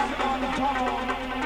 on, 0.00 0.40
come 0.54 0.88
on. 0.88 1.39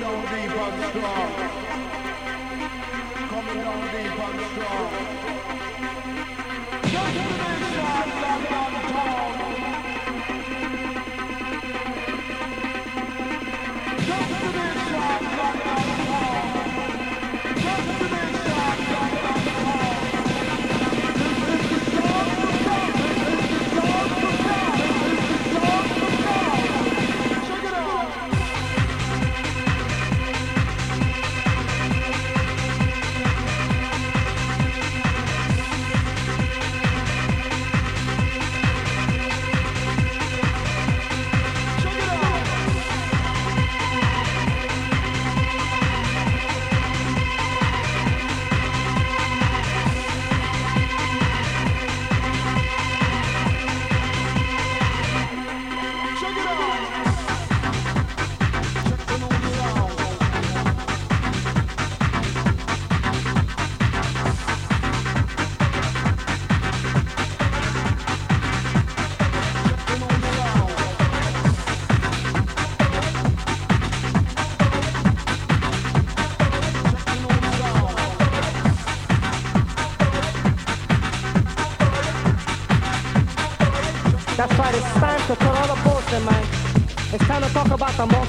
The 0.00 0.24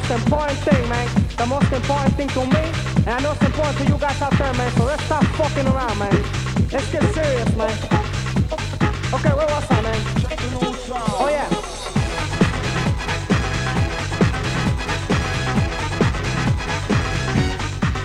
most 0.05 0.11
important 0.11 0.59
thing, 0.59 0.89
man. 0.89 1.07
The 1.37 1.45
most 1.45 1.71
important 1.71 2.15
thing 2.15 2.27
to 2.29 2.45
me, 2.45 2.63
and 3.05 3.09
I 3.09 3.19
know 3.21 3.31
it's 3.31 3.41
important 3.41 3.77
to 3.79 3.85
you 3.85 3.97
guys 3.97 4.21
out 4.21 4.37
there, 4.37 4.53
man. 4.53 4.71
So 4.73 4.85
let's 4.85 5.03
stop 5.03 5.23
fucking 5.37 5.67
around, 5.67 5.97
man. 5.97 6.11
Let's 6.71 6.91
get 6.91 7.03
serious, 7.13 7.55
man. 7.55 7.71
Okay, 9.13 9.33
where 9.33 9.47
was 9.47 9.65
I, 9.69 9.81
man? 9.81 10.01
Oh 11.17 11.29
yeah. 11.29 11.49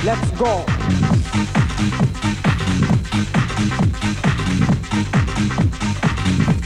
Let's 0.05 0.31
go. 0.39 0.65
Every 6.31 6.47
day 6.47 6.60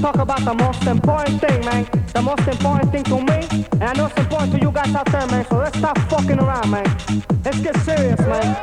talk 0.00 0.16
about 0.16 0.44
the 0.44 0.54
most 0.54 0.82
important 0.86 1.40
thing, 1.40 1.64
man. 1.64 1.86
The 2.12 2.22
most 2.22 2.46
important 2.46 2.92
thing 2.92 3.04
to 3.04 3.16
me, 3.20 3.66
and 3.72 3.84
I 3.84 3.92
know 3.94 4.06
it's 4.06 4.18
important 4.18 4.52
to 4.52 4.60
you 4.60 4.70
guys 4.70 4.94
out 4.94 5.06
there, 5.06 5.26
man. 5.26 5.44
So 5.46 5.56
let's 5.56 5.78
stop 5.78 5.98
fucking 6.10 6.38
around, 6.38 6.70
man. 6.70 6.84
Let's 7.44 7.60
get 7.60 7.76
serious, 7.78 8.20
man. 8.20 8.56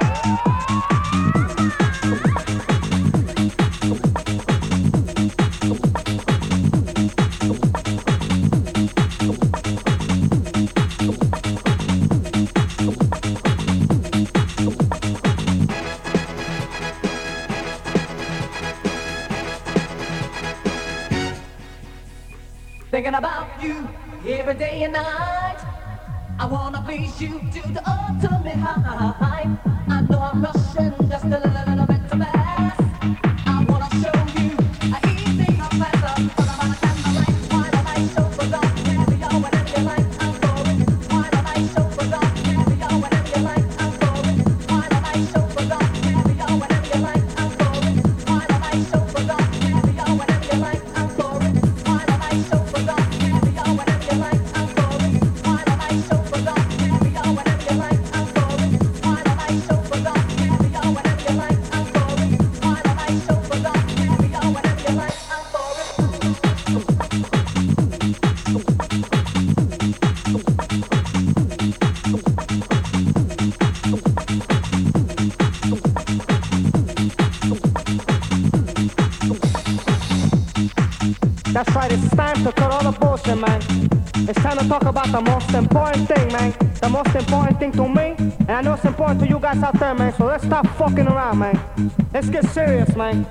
gotta 84.67 84.85
talk 84.85 84.89
about 84.89 85.11
the 85.11 85.21
most 85.21 85.53
important 85.53 86.07
thing, 86.07 86.27
man. 86.31 86.53
The 86.81 86.89
most 86.89 87.15
important 87.15 87.59
thing 87.59 87.71
to 87.73 87.87
me, 87.87 88.15
and 88.47 88.51
I 88.51 88.61
know 88.61 88.73
it's 88.73 88.85
important 88.85 89.21
to 89.21 89.27
you 89.27 89.39
guys 89.39 89.61
out 89.63 89.77
there, 89.79 89.93
man. 89.93 90.13
So 90.13 90.25
let's 90.25 90.45
stop 90.45 90.67
fucking 90.77 91.07
around, 91.07 91.39
man. 91.39 91.91
Let's 92.13 92.29
get 92.29 92.45
serious, 92.45 92.95
man. 92.95 93.25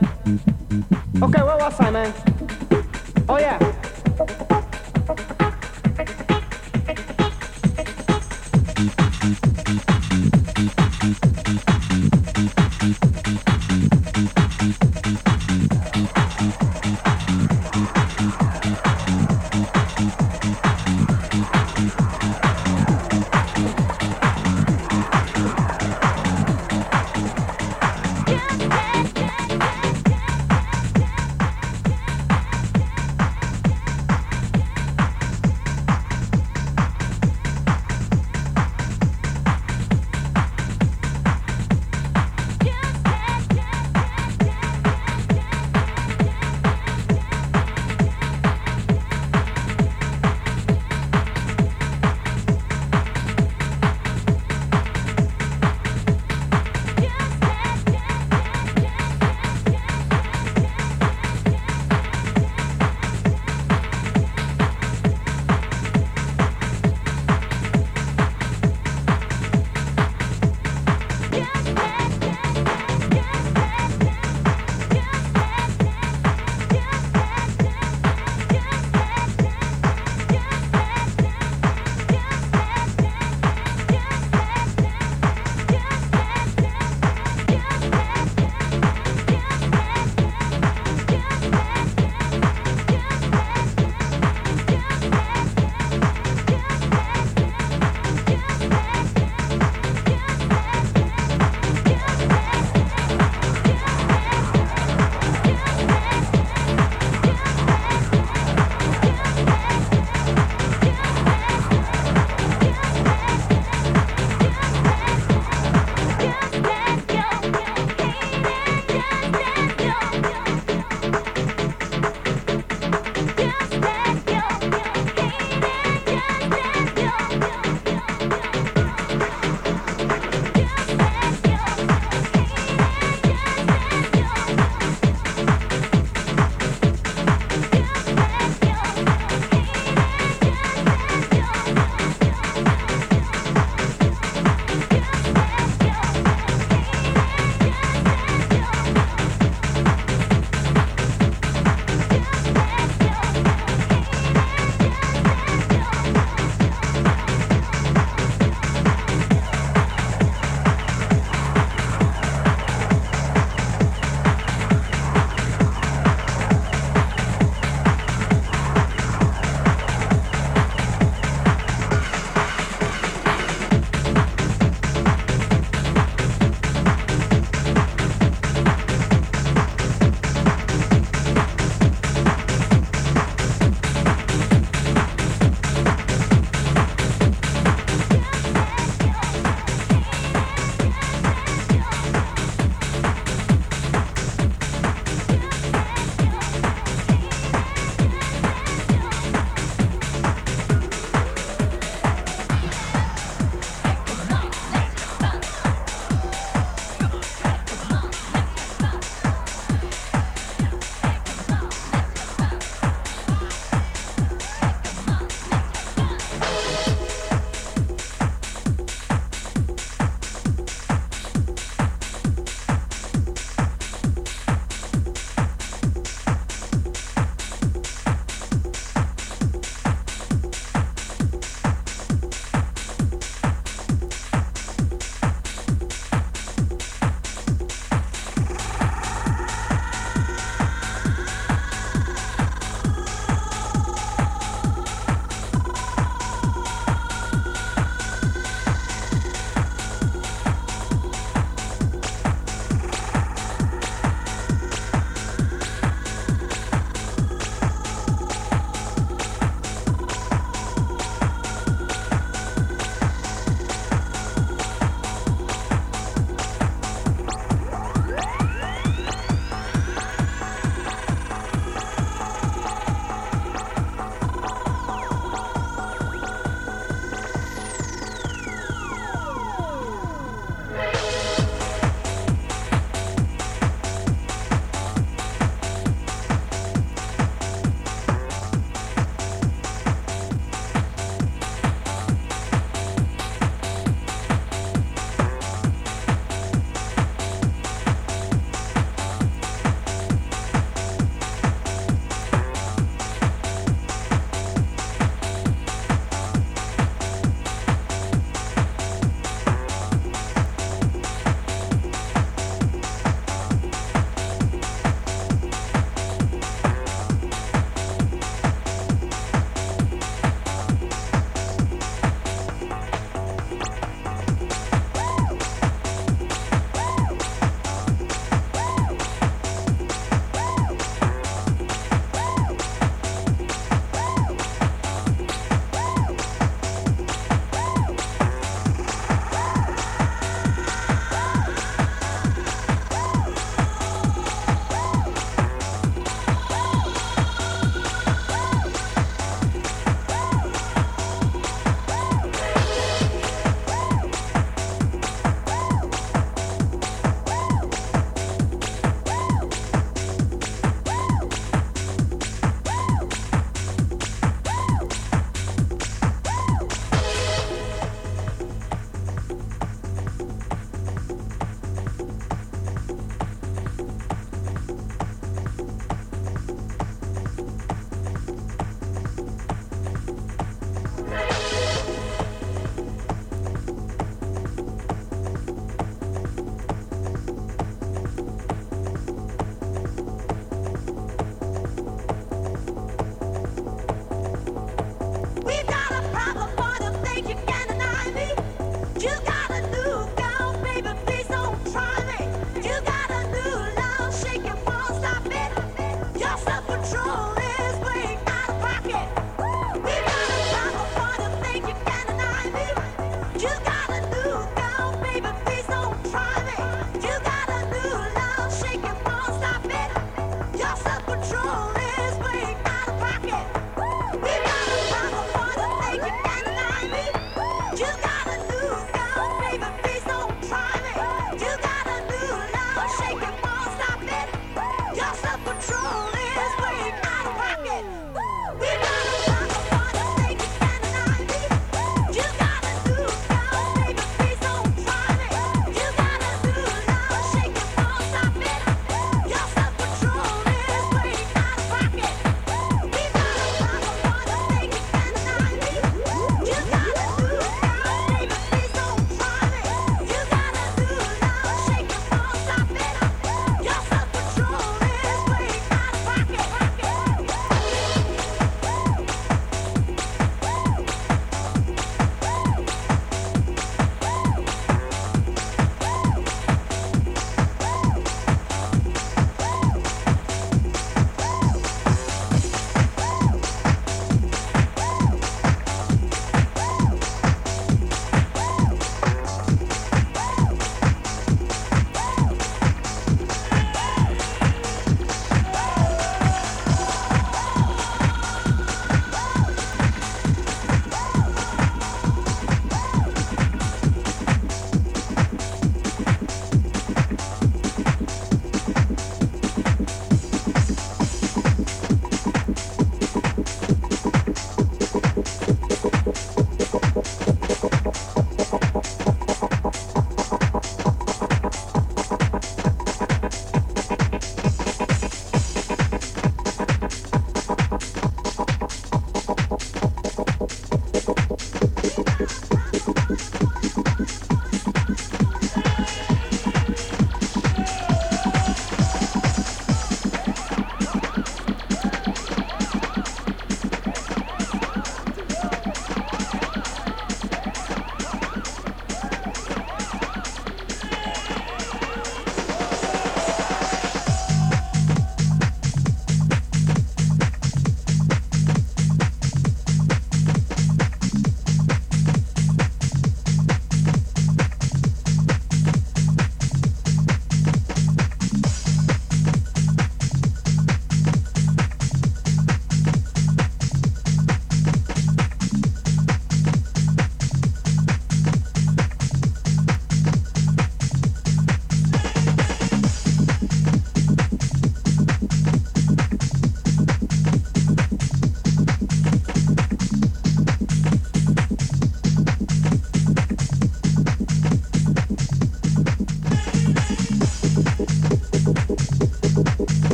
Okay, 1.23 1.42
where 1.42 1.57
was 1.57 1.81
I, 1.81 1.90
man? 1.90 2.12
Oh 3.29 3.38
yeah. 3.38 3.82